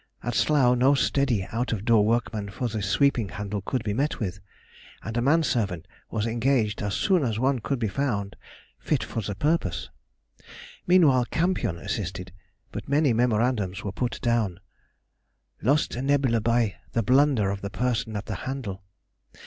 [0.23, 4.19] At Slough no steady out of door workman for the sweeping handle could be met
[4.19, 4.39] with,
[5.03, 8.35] and a man servant was engaged as soon as one could be found
[8.79, 9.91] fit for the purpose.
[10.87, 12.31] Meanwhile Campion assisted,
[12.71, 14.59] but many memorandums were put down:
[15.61, 16.43] "Lost a neb.
[16.43, 18.81] by the blunder of the person at the handle."